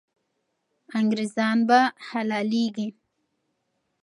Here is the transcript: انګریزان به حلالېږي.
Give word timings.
انګریزان 0.97 1.57
به 1.67 1.79
حلالېږي. 2.07 2.87